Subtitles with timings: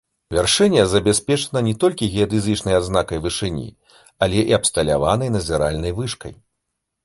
[0.35, 3.69] Вяршыня забяспечана не толькі геадэзічнай адзнакай вышыні,
[4.27, 6.33] але і абсталяванай назіральнай вышкай.